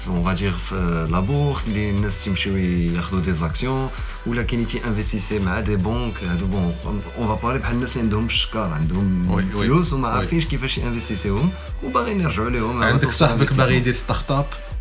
[0.08, 3.90] on va dire euh, la bourse, les gens des actions,
[4.26, 6.20] ou là, qui investissent dans des banques.
[6.24, 6.74] Euh, bon,
[7.18, 9.98] on va parler de gens qui ont des chkar, qui ont des flous, qui ont
[10.00, 11.50] des investissements,
[11.82, 13.28] ou qui ont des investissements.
[13.40, 14.56] Ou qui ont des startups.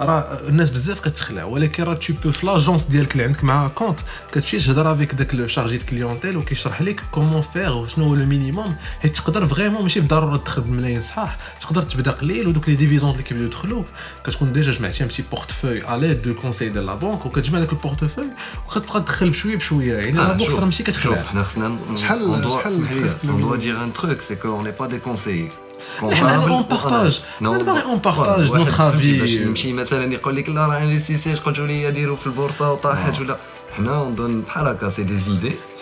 [0.00, 3.98] راه الناس بزاف كتخلع ولكن راه تو بو في لاجونس ديالك اللي عندك مع كونت
[4.32, 8.76] كتمشي تهضر افيك داك لو شارجي كليونتيل وكيشرح لك كومون فير وشنو هو لو مينيموم
[9.00, 13.22] حيت تقدر فريمون ماشي بالضروره تدخل بملايين صحاح تقدر تبدا قليل ودوك لي ديفيدوند اللي
[13.22, 13.86] كيبداو يدخلوك.
[14.26, 18.26] كتكون ديجا جمعتي ان بتي بورتفوي اليد دو كونساي ديال لا بونك وكتجمع داك البورتفوي
[18.68, 19.94] وكتبقى تدخل بشوية بشوية.
[19.94, 24.00] يعني لا شوف- راه ماشي شوف كتخلع حنا خصنا شحال- شحال on doit dire un
[24.02, 25.65] truc c'est qu'on n'est pas des conseillers.
[25.98, 30.66] حنا اون بارطاج أنا باغي اون بارطاج نوتر باش افي يمشي مثلا يقول لك لا
[30.66, 33.36] راه انفستيسيش قلتوا لي ديروا في البورصه وطاحت ولا
[33.76, 35.52] حنا ندون بحال هكا سي دي زيدي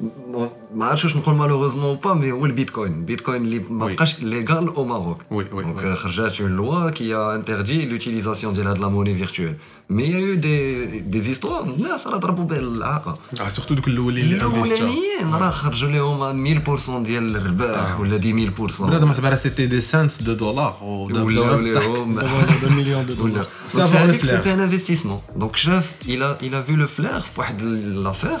[0.00, 3.04] Bon, bah, je ne comprends malheureusement pas, mais oui, le Bitcoin.
[3.04, 3.86] Bitcoin est bah,
[4.22, 5.18] légal au Maroc.
[5.30, 9.12] Oui, oui, Donc, il y a une loi qui a interdit l'utilisation de la monnaie
[9.12, 9.58] virtuelle.
[9.90, 12.42] Mais il y a eu des, des histoires, là, ça l'a attrapé
[13.38, 19.36] Ah, surtout que l'Oulé, je l'ai à 1000% de l'herbe, ou 10 000%.
[19.42, 23.46] C'était des cents de dollars, ou des millions de dollars.
[23.68, 25.22] C'était un investissement.
[25.36, 27.26] Donc, chef, il a, il a vu le flair,
[28.02, 28.40] l'affaire,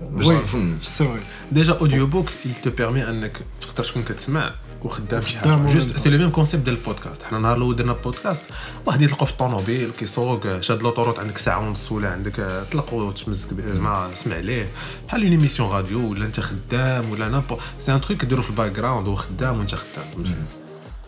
[0.00, 0.26] باش.
[0.26, 0.78] ما.
[0.78, 1.20] سي فري
[1.52, 4.50] ديجا اوديو بوك il te permet أنك تقدر تكون كتسمع
[4.82, 5.74] وخدام شي وخدام حاجة.
[5.74, 7.22] جوست سي لو ميم كونسيبت ديال البودكاست.
[7.22, 8.42] حنا نهار الأول درنا بودكاست
[8.86, 14.08] واحد يطلقوا في الطوموبيل كيسوق شاد لوطوروت عندك ساعة ونص ولا عندك طلق وتمزك مع
[14.14, 14.66] سمع ليه.
[15.08, 18.72] بحال اون ايميسيون راديو ولا أنت خدام ولا نابو سي ان تروك كديرو في الباك
[18.72, 20.24] جراوند وهو خدام وانت خدام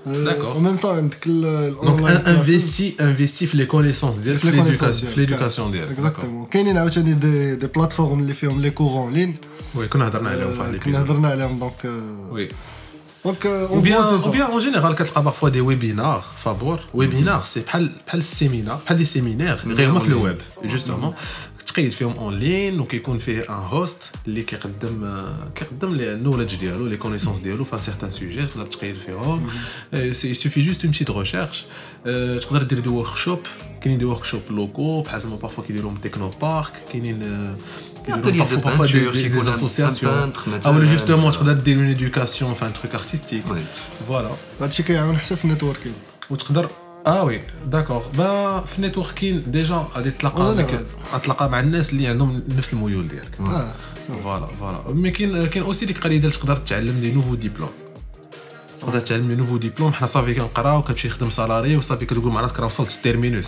[0.07, 0.57] Euh, D'accord.
[0.57, 5.09] En même temps, Donc, euh, investi, investi les connaissances, l'éducation.
[5.91, 6.49] Exactement.
[6.53, 9.35] Il y a des plateformes qui font les cours en ligne.
[9.75, 10.31] Oui, qu'on a parlé.
[10.41, 12.49] Donc, euh, oui.
[13.25, 17.47] Donc, ou, bien, ou bien en général, quand on parfois des webinars, favor, webinars, mm.
[17.47, 21.15] c'est pas le séminaire, pas des séminaires, réellement le web, justement.
[21.68, 26.88] تقيد فيهم اون لين وكيكون فيه ان هوست اللي كيقدم آه، كيقدم لي النولج ديالو
[26.88, 29.50] لي كونيسونس ديالو في سيغتان سوجي تقدر تقيد فيهم
[30.13, 31.66] سي سوفي جوست اون بتيت ريشيرش
[32.42, 33.40] تقدر دير دي ورك شوب
[33.82, 37.56] كاينين دي ورك شوب لوكو بحال زعما بارفوا كيديروهم تكنو بارك كاينين آه،
[38.06, 40.08] كيديروهم Atelier de parfois- parfois des- peinture, des- كيكون des un- associations.
[40.08, 40.74] un peintre Ah مثلا.
[40.74, 43.44] ouais, justement, تقدر دير une éducation, enfin un truc artistique.
[43.52, 43.62] Oui.
[44.12, 44.36] Voilà.
[44.62, 45.96] هادشي كيعاون حتى في النيتوركينغ
[46.30, 46.70] وتقدر
[47.07, 48.03] آه وي داكور.
[48.19, 50.67] با في نيتوركين ديجا غادي تلاقى
[51.25, 53.41] تلاقى مع الناس اللي عندهم نفس الميول ديالك.
[53.41, 53.73] آه.
[54.25, 54.83] فوالا فوالا.
[54.88, 57.71] مي كاين كاين أوسي ديك القضية ديال تقدر تعلم دي نوفو ديبلوم
[58.82, 62.60] تقدر تعلم لي نوفو ديبلوم حنا صافي كنقراو كتمشي تخدم سالاري وصافي كتقول مع راسك
[62.60, 63.48] راه وصلت التيرمينوس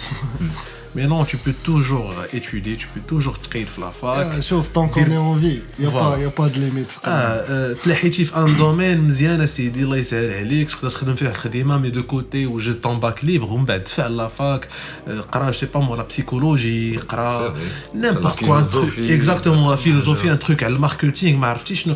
[0.96, 4.88] مي نون tu peux toujours étudier tu peux toujours تقيد في لافاك آه، شوف طون
[4.88, 6.18] كون اي اون في يا با Voilà.
[6.20, 10.34] يا با دو ليميت في اه آه، تلاحيتي في ان دومين مزيان سيدي الله يسهل
[10.46, 13.84] عليك تقدر تخدم فيه واحد الخدمه مي دو كوتي وجد طون باك ليبر ومن بعد
[13.84, 14.68] دفع لافاك
[15.08, 17.96] آه، قرا سي با مو لا بسيكولوجي قرا C'est vrai.
[17.96, 19.00] نيمبورت La كوا philosophie.
[19.12, 21.88] اكزاكتومون لا فيلوزوفي ان تروك على الماركتينغ ما عرفتيش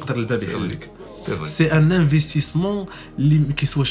[1.46, 2.86] c'est un investissement
[3.56, 3.84] qui soit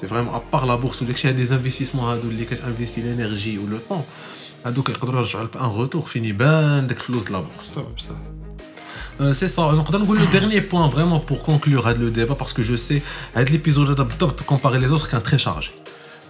[0.00, 3.58] C'est vraiment, à part la bourse, il y a des investissements hein, qui investissent l'énergie
[3.58, 4.04] ou le temps.
[4.64, 5.14] Ah, donc, ils peuvent
[5.60, 6.94] un retour fini bien de
[7.30, 7.70] la bourse.
[9.20, 9.70] Euh, c'est ça.
[9.72, 13.02] Donc, le dernier point vraiment pour conclure le débat parce que je sais,
[13.50, 13.94] l'épisode,
[14.44, 15.70] comparé les autres, qu'un très chargé.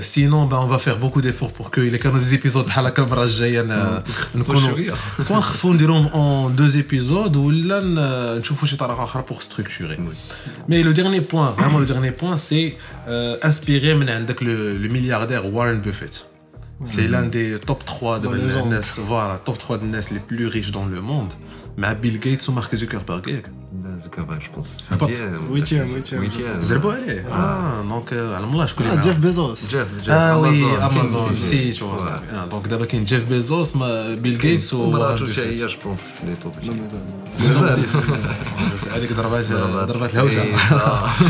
[0.00, 3.02] سينون با اون فا فير بوكو ديفور بور كو الا كانوا دي زيبيزود بحال هكا
[3.02, 4.02] المره الجايه ن-
[4.34, 9.38] نكونوا شويه سواء نخفوا نديروهم اون دو زيبيزود ولا ن- نشوفوا شي طريقه اخرى بور
[9.40, 9.98] ستركتوري
[10.68, 12.76] Mais le dernier point, vraiment le dernier point, c'est
[13.08, 16.26] euh, inspiré من عندك le, le milliardaire Warren Buffett.
[16.94, 18.64] C'est l'un des top 3 de Dans les gens.
[18.64, 21.32] الناس voilà, top 3 des ناس les plus riches dans le monde.
[21.78, 23.50] مع Bill Gates ومارك زوكربيرغ ياك
[24.04, 25.10] زوكربيرغ جو بونس N'importe.
[25.50, 26.20] Huitième, huitième.
[26.20, 26.60] huitième.
[26.62, 29.54] زربوا عليه اه دونك على الله شكون Ah, اللي Jeff معاه.
[29.54, 29.70] Bezos.
[29.70, 31.78] جيف جيف اه وي Amazon, امازون فين سي نسيت.
[31.78, 32.50] تو Ouais.
[32.50, 36.26] دونك دابا كاين جيف بيزوس ما بيل جيتس و ومراتو حتى هي جو بونس في
[36.26, 36.52] لي توب
[38.94, 39.44] هذيك ضربات
[39.88, 40.44] ضربات الهوجه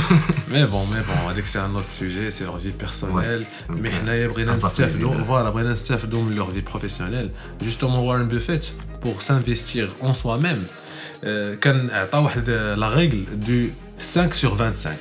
[0.52, 4.28] مي بون مي بون هذيك سي ان اوت سوجي سي لور في بيرسونيل مي حنايا
[4.28, 7.30] بغينا نستافدوا فوالا بغينا نستافدوا من لور في بروفيسيونيل
[7.62, 8.66] جوستومون وارن بوفيت
[9.04, 10.62] بور سانفيستير اون سوا ميم
[11.61, 13.67] كان عطى واحد لا ريغل دو
[14.01, 14.97] 5 sur 25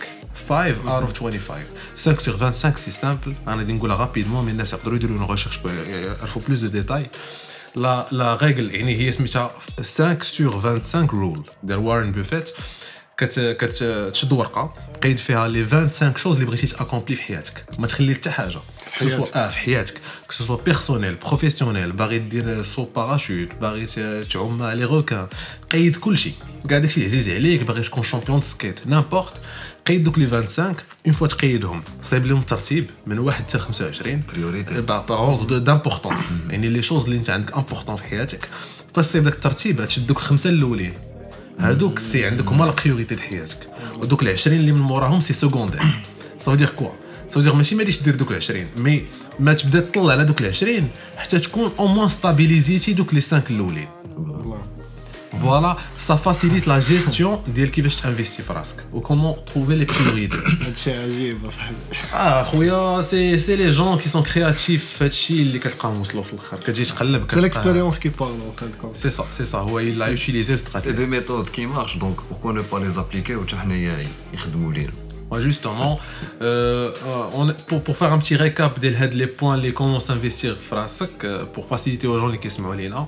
[0.48, 1.64] 5 out of 25
[1.96, 5.58] 5 sur 25 سي سامبل أنا غادي نقولها رابيدمون مي الناس يقدروا يديروا اون ريشيرش
[5.88, 7.02] يعرفوا بلوس دو ديتاي
[7.76, 12.50] لا لا ريغل يعني هي سميتها 5 sur 25 رول ديال وارن بوفيت
[13.18, 17.64] كت كتشد ورقه قيد فيها لي 25 شوز اللي بغيتي تاكومبلي في حياتك.
[17.78, 18.58] ما تخلي حتى حاجة.
[18.98, 19.36] حياتك.
[19.36, 19.94] آه في حياتك.
[20.26, 23.86] كو سوا بيرسونيل بروفيسيونيل باغي دير سو باراشوت باغي
[24.32, 25.26] تعوم مع لي روكان
[25.72, 26.32] قيد كلشي
[26.68, 29.32] كاع داكشي اللي عزيز عليك باغي تكون شامبيون دو سكيت نامبورت
[29.86, 30.74] قيد دوك لي 25
[31.06, 36.68] اون فوا تقيدهم صايب لهم الترتيب من 1 حتى 25 بريوريتي باغ اوردر دامبورطونس يعني
[36.68, 38.48] لي شوز اللي انت عندك امبورطون في حياتك.
[38.94, 40.92] فاش تصيب داك الترتيب تشد دوك الخمسة الأولين.
[41.60, 43.58] هادوك سي عندك هما لا بريوريتي د حياتك.
[43.96, 45.82] ودوك ال 20 اللي من موراهم سي سكوندير
[46.44, 46.90] سا دير كوا
[47.35, 49.03] سا دير ماشي ما غاديش دير دوك 20 مي
[49.39, 53.43] ما تبدا تطلع على دوك ال 20 حتى تكون او موان ستابيليزيتي دوك لي 5
[53.49, 53.87] الاولين
[55.41, 60.93] فوالا سا فاسيليت لا جيستيون ديال كيفاش تانفيستي في راسك وكومون تروفي لي بريوريتي هادشي
[60.93, 61.75] عجيب أصاحبي.
[62.13, 66.33] اه خويا سي سي لي جون كي سون كرياتيف في هادشي اللي كتلقاهم وصلوا في
[66.33, 68.97] الاخر كتجي تقلب C'est كتلقى l'expérience qui parle en fin de compte.
[68.97, 72.17] سي سا سي سا هو il a utilisé سي استراتيجي دي ميثود كي مارش دونك
[72.31, 74.91] بوركوا نو با لي زابليكي وحتى حنايا يخدموا لينا
[75.31, 75.97] Ouais, justement,
[76.41, 78.89] euh, euh, on, pour, pour faire un petit récap de
[79.21, 83.07] les points, les comment s'investir frasek, euh, pour faciliter aux gens qui sont là,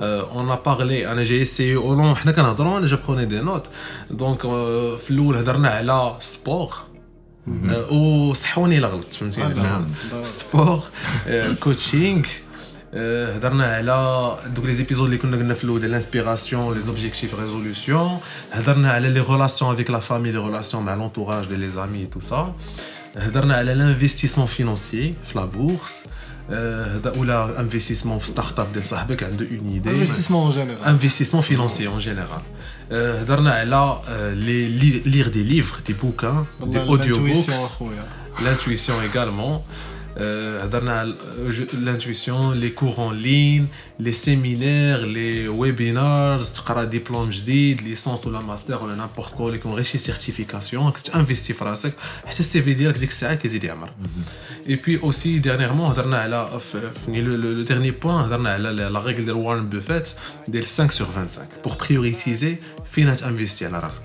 [0.00, 3.42] euh, on a parlé, أنا j'ai essayé au long, حنا كنهضروا أنا je prenais des
[3.42, 3.68] notes,
[4.10, 6.74] donc euh, في الأول هضرنا على sport,
[7.48, 9.86] euh, وصحوني إلا غلطت فهمتيني نعم.
[10.24, 10.82] سبور
[11.60, 12.22] كوتشينغ
[12.94, 18.18] هضرنا على دوك لي زيبيزود اللي كنا قلنا في الاول ديال الانسبيراسيون لي زوبجيكتيف ريزولوسيون
[18.52, 22.20] هضرنا على لي ريلاسيون افيك لا فامي لي ريلاسيون مع لونتوراج ديال لي زامي تو
[22.20, 22.54] سا
[23.16, 25.92] هضرنا على لانفستيسمون فينونسيي في لا بورس
[26.50, 30.88] هذا ولا انفستيسمون في ستارت اب ديال صاحبك عنده اون ايدي Investissement en général.
[30.98, 32.42] investissement financier en général.
[32.92, 37.52] Euh, هضرنا على euh, les li- lire des livres, des bouquins, des والله audiobooks, l'intuition
[37.64, 38.04] أخويا.
[38.44, 39.62] l'intuition également.
[40.18, 40.20] Euh,
[40.64, 41.14] هضرنا على
[41.48, 43.66] je- l'intuition, les cours en ligne,
[44.00, 49.72] les séminaires, les webinars, تقرا ديبلوم جديد, licence ولا ماستر ولا n'importe quoi, اللي يكون
[49.72, 51.92] غير شي سيرتيفيكاسيون, كتانفيستي في راسك
[52.26, 53.90] حتى السي في ديالك ديك الساعه كيزيد يعمر.
[54.66, 58.76] Et puis aussi, dernièrement, هضرنا على في- في- le, le, le dernier point, هضرنا على
[58.76, 60.08] la, la règle de Warren Buffett
[60.48, 62.56] ديال 5 sur 25 pour prioriser
[62.90, 64.02] فين تانفيستي على راسك.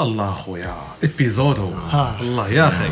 [0.00, 2.20] الله خويا ابيزود هو ها.
[2.20, 2.90] الله يا أخي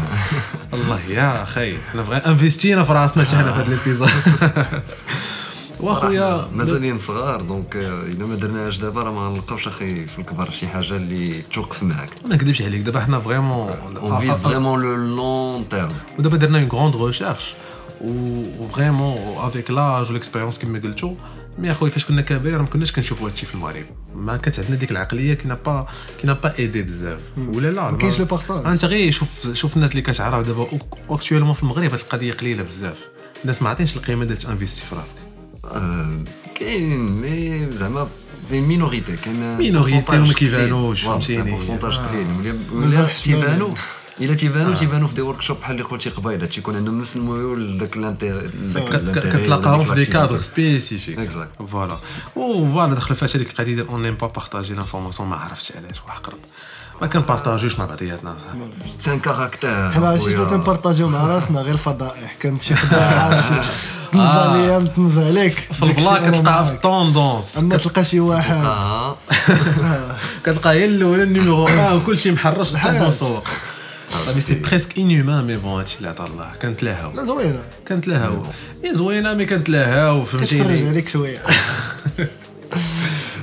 [0.75, 4.11] الله يا أخي حنا بغينا انفستينا في راسنا حتى حنا في هذا الابيزود
[5.81, 10.51] واخويا مازالين صغار دونك آه، إلا ما درناهاش دابا راه ما نلقاوش أخي في الكبر
[10.51, 12.11] شي حاجة اللي توقف معاك.
[12.29, 15.89] ما نكذبش عليك دابا حنا فريمون اون فيز فريمون لو لون تيرم
[16.19, 17.55] ودابا درنا اون غروند ريشيرش
[18.01, 21.15] وفريمون افيك لاج والاكسبيريونس كما قلتو
[21.59, 24.91] مي اخويا فاش كنا كبار ما كناش كنشوفوا هادشي في المغرب ما كانت عندنا ديك
[24.91, 25.87] العقلية كي با
[26.21, 28.67] كي با ايدي بزاف ولا لا ما كاينش لو ما- بارتاج.
[28.67, 30.67] أنت غير شوف شوف الناس اللي كتعرف دابا
[31.11, 32.97] اكتويلمون في المغرب هاد القضية قليلة بزاف
[33.43, 35.17] الناس ما عاطينش القيمة ديال تانفيستي في راسك
[35.77, 36.25] آه،
[36.61, 38.09] كاين مي زعما
[38.43, 40.35] سي مينوريتي كاين مينوريتي وما قليل.
[40.35, 41.51] كيبانوش، فهمتيني.
[41.51, 42.07] بورسونتاج آه.
[42.07, 43.71] قليل ولا ما تيبانوا
[44.21, 44.77] إلا تيبانوا آه.
[44.77, 48.49] تيبانوا في دي ورك شوب بحال اللي قلتي قبيلة تيكون عندهم نفس الميول لذاك الانتيري
[48.75, 48.79] ك-
[49.19, 51.97] ك- كتلاقاهم في دي كادر سبيسيفيك اكزاكت فوالا
[52.37, 56.39] وفوالا دخل فيها هذيك القضية ديال اون نيم با بارطاجي لانفورماسيون ما عرفتش علاش وحقرب
[57.03, 58.37] ما كنبارطاجوش مع بعضياتنا.
[58.99, 62.87] سي ان كاركتير حنا عرفتي شنو تنبارطاجيو مع راسنا غير الفضائح كانت شي شي
[64.13, 65.69] تنزل عليا نتنزل عليك.
[65.73, 68.57] في البلا كتلقى في الطوندونس أما تلقى شي واحد.
[68.57, 69.17] آه.
[70.45, 73.01] كتلقى هي الأولى النيميرو 1 وكلشي محرش حتى.
[73.01, 73.45] مسوق
[74.35, 78.43] مي سي بريسك انيومان مي بون هادشي اللي عطا الله كنتلاهاو لا زوينه كنتلاهاو
[78.85, 81.39] هي زوينه مي كنتلاهاو كتفرج فهمتيني عليك شوية.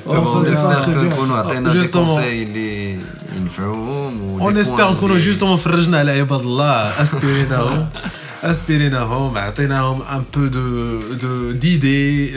[0.08, 1.88] نكونوا عطينا دي.
[1.88, 3.00] كونساي اللي
[3.38, 7.90] ينفعوهم اون points نكونوا جوستومون فرجنا على عباد الله اسبيريناهم
[8.44, 12.28] اسبيريناهم عطيناهم ان بو دو دو ديدي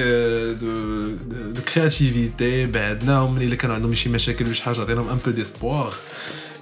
[0.54, 1.10] دو
[1.50, 5.30] دو كرياتيفيتي بعدناهم من الا كانوا عندهم شي مشاكل ولا شي حاجة عطيناهم ان بو
[5.30, 5.94] ديسبوار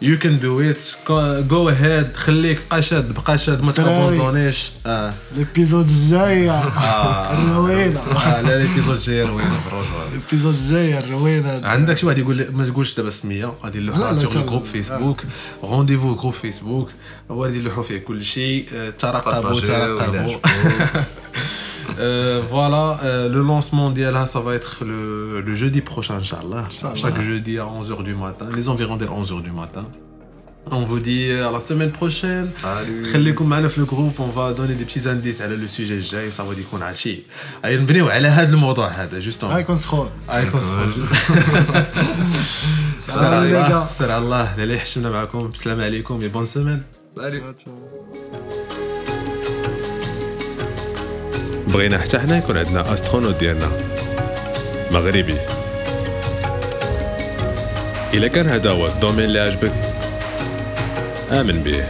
[0.05, 0.84] يو كان دو ات
[1.48, 3.72] جو اهيد خليك بقى شاد بقى شاد ما.
[3.72, 5.14] تابوندونيش آه.
[5.36, 6.50] ليبيزود الجاي.
[6.50, 8.00] الروينة.
[8.00, 11.61] آه لا ليبيزود جاي روينه بروجو ليبيزود الجاي الروينة.
[11.64, 15.20] عندك شي واحد يقول لي ما تقولش دابا السميه غادي نلوحوها تا- الجروب فيسبوك
[15.62, 16.90] رونديفو جروب فيسبوك
[17.30, 19.61] هو غادي نلوحو فيه كل شيء آه، ترقبوا
[21.97, 22.99] بارطاجيو ولا ترقبوا عجبوك.
[22.99, 26.95] فوالا لو لونسمون ديالها ça va être le, le jeudi prochain inchallah Inch'Allah.
[26.95, 29.86] chaque jeudi à 11h du matin les environs des 11h du matin
[30.71, 33.07] on vous dit à la semaine prochaine Salut.
[33.13, 36.36] خليكم معنا في الجروب on va donner des petits indices على لو سوجي الجاي ça
[36.43, 37.19] va يكون عشي
[37.65, 41.05] غادي نبنيو على هذا الموضوع هذا جوستومون هاي كون سخون عليكم سير
[43.09, 43.91] Salut على les الله gars.
[43.97, 46.82] سير على الله اللي حشمنا معكم السلام عليكم يا بون سيمين
[47.17, 48.72] Salut.
[51.74, 53.68] بغينا حتى حنا يكون عندنا استرونوت ديالنا.
[54.90, 55.36] مغربي.
[58.14, 59.72] إلا كان هذا هو الدومين اللي عجبك
[61.32, 61.84] آمن به.